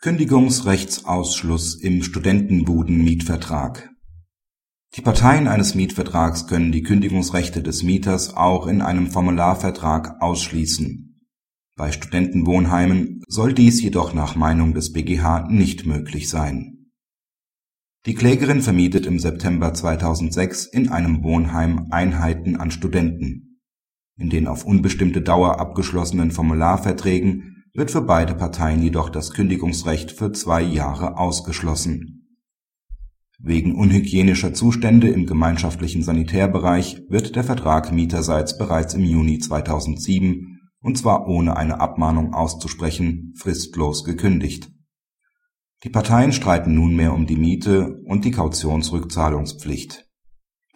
[0.00, 3.90] Kündigungsrechtsausschluss im Studentenbudenmietvertrag
[4.94, 11.20] Die Parteien eines Mietvertrags können die Kündigungsrechte des Mieters auch in einem Formularvertrag ausschließen.
[11.74, 16.92] Bei Studentenwohnheimen soll dies jedoch nach Meinung des BGH nicht möglich sein.
[18.06, 23.60] Die Klägerin vermietet im September 2006 in einem Wohnheim Einheiten an Studenten.
[24.16, 30.32] In den auf unbestimmte Dauer abgeschlossenen Formularverträgen wird für beide Parteien jedoch das Kündigungsrecht für
[30.32, 32.26] zwei Jahre ausgeschlossen.
[33.38, 40.98] Wegen unhygienischer Zustände im gemeinschaftlichen Sanitärbereich wird der Vertrag mieterseits bereits im Juni 2007 und
[40.98, 44.72] zwar ohne eine Abmahnung auszusprechen fristlos gekündigt.
[45.84, 50.04] Die Parteien streiten nunmehr um die Miete und die Kautionsrückzahlungspflicht.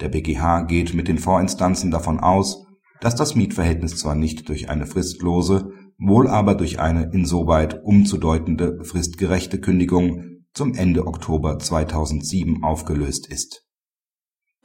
[0.00, 2.64] Der BGH geht mit den Vorinstanzen davon aus,
[3.00, 9.60] dass das Mietverhältnis zwar nicht durch eine fristlose wohl aber durch eine insoweit umzudeutende fristgerechte
[9.60, 13.66] Kündigung zum Ende Oktober 2007 aufgelöst ist.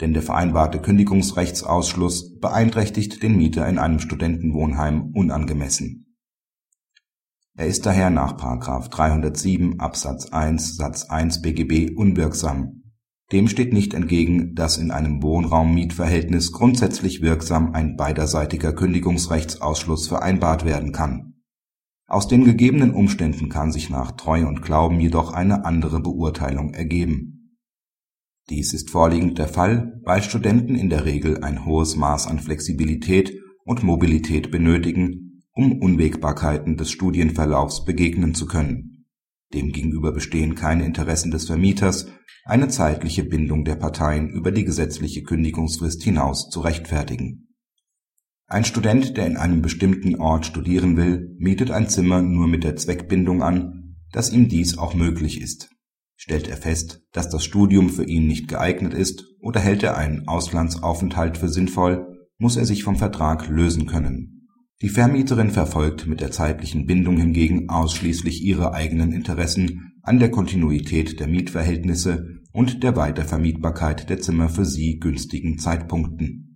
[0.02, 6.16] Denn der vereinbarte Kündigungsrechtsausschluss beeinträchtigt den Mieter in einem Studentenwohnheim unangemessen.
[7.56, 12.84] Er ist daher nach 307 Absatz 1 Satz 1 BGB unwirksam.
[13.32, 20.94] Dem steht nicht entgegen, dass in einem Wohnraummietverhältnis grundsätzlich wirksam ein beiderseitiger Kündigungsrechtsausschluss vereinbart werden
[20.94, 21.28] kann
[22.10, 27.60] aus den gegebenen Umständen kann sich nach Treu und Glauben jedoch eine andere Beurteilung ergeben.
[28.50, 33.34] Dies ist vorliegend der Fall, weil Studenten in der Regel ein hohes Maß an Flexibilität
[33.66, 38.97] und Mobilität benötigen, um Unwägbarkeiten des Studienverlaufs begegnen zu können.
[39.54, 42.08] Demgegenüber bestehen keine Interessen des Vermieters,
[42.46, 47.48] eine zeitliche Bindung der Parteien über die gesetzliche Kündigungsfrist hinaus zu rechtfertigen
[48.50, 52.78] ein Student, der in einem bestimmten Ort studieren will, mietet ein Zimmer nur mit der
[52.78, 55.70] Zweckbindung an, dass ihm dies auch möglich ist.
[56.16, 60.30] Stellt er fest, dass das Studium für ihn nicht geeignet ist oder hält er einen
[60.30, 62.08] Auslandsaufenthalt für sinnvoll,
[62.38, 64.37] muss er sich vom Vertrag lösen können.
[64.82, 71.20] Die Vermieterin verfolgt mit der zeitlichen Bindung hingegen ausschließlich ihre eigenen Interessen an der Kontinuität
[71.20, 76.48] der Mietverhältnisse und der Weitervermietbarkeit der Zimmer für sie günstigen Zeitpunkten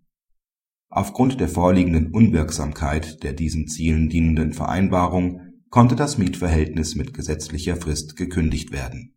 [0.94, 5.40] Aufgrund der vorliegenden Unwirksamkeit der diesen Zielen dienenden Vereinbarung
[5.70, 9.16] konnte das Mietverhältnis mit gesetzlicher Frist gekündigt werden.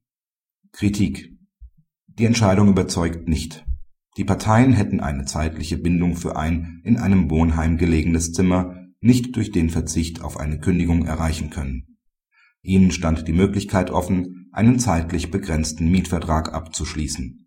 [0.70, 1.36] Kritik
[2.06, 3.66] Die Entscheidung überzeugt nicht.
[4.16, 9.52] Die Parteien hätten eine zeitliche Bindung für ein in einem Wohnheim gelegenes Zimmer nicht durch
[9.52, 11.98] den Verzicht auf eine Kündigung erreichen können.
[12.62, 17.44] Ihnen stand die Möglichkeit offen, einen zeitlich begrenzten Mietvertrag abzuschließen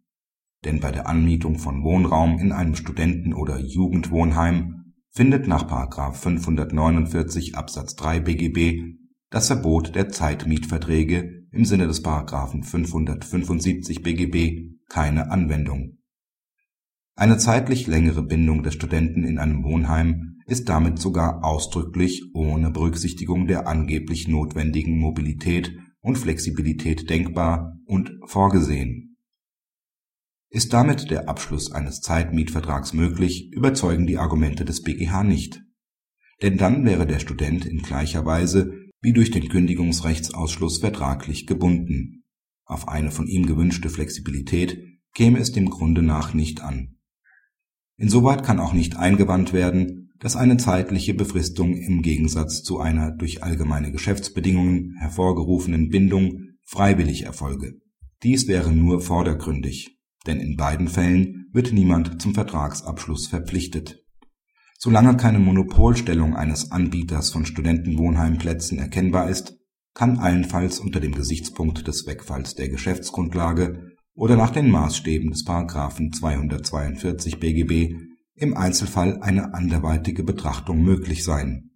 [0.65, 5.67] denn bei der Anmietung von Wohnraum in einem Studenten oder Jugendwohnheim findet nach§
[6.13, 8.97] 549 Absatz 3 BGB
[9.29, 12.03] das Verbot der Zeitmietverträge im Sinne des§
[12.63, 15.97] 575 BGB keine Anwendung.
[17.15, 23.47] Eine zeitlich längere Bindung des Studenten in einem Wohnheim ist damit sogar ausdrücklich ohne Berücksichtigung
[23.47, 29.07] der angeblich notwendigen Mobilität und Flexibilität denkbar und vorgesehen
[30.49, 35.61] ist damit der Abschluss eines Zeitmietvertrags möglich, überzeugen die Argumente des BGH nicht.
[36.41, 42.23] Denn dann wäre der Student in gleicher Weise wie durch den Kündigungsrechtsausschluss vertraglich gebunden.
[42.65, 46.97] Auf eine von ihm gewünschte Flexibilität käme es dem Grunde nach nicht an.
[47.97, 53.43] Insoweit kann auch nicht eingewandt werden, dass eine zeitliche Befristung im Gegensatz zu einer durch
[53.43, 57.73] allgemeine Geschäftsbedingungen hervorgerufenen Bindung freiwillig erfolge.
[58.23, 59.97] Dies wäre nur vordergründig
[60.27, 64.03] denn in beiden Fällen wird niemand zum Vertragsabschluss verpflichtet.
[64.77, 69.57] Solange keine Monopolstellung eines Anbieters von Studentenwohnheimplätzen erkennbar ist,
[69.95, 75.45] kann allenfalls unter dem Gesichtspunkt des Wegfalls der Geschäftsgrundlage oder nach den Maßstäben des§
[76.19, 77.95] 242 BGB
[78.37, 81.71] im Einzelfall eine anderweitige Betrachtung möglich sein.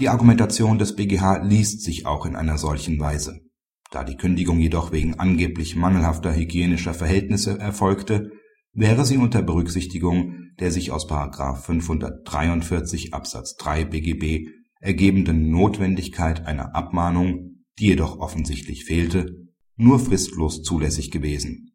[0.00, 3.46] Die Argumentation des BGH liest sich auch in einer solchen Weise
[3.90, 8.30] da die Kündigung jedoch wegen angeblich mangelhafter hygienischer Verhältnisse erfolgte,
[8.72, 11.06] wäre sie unter Berücksichtigung der sich aus§
[11.56, 14.48] 543 Absatz 3 BGB
[14.80, 21.72] ergebenden Notwendigkeit einer Abmahnung, die jedoch offensichtlich fehlte, nur fristlos zulässig gewesen.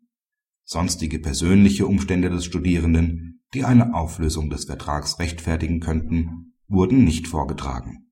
[0.63, 8.07] Sonstige persönliche Umstände des Studierenden, die eine Auflösung des Vertrags rechtfertigen könnten, wurden nicht vorgetragen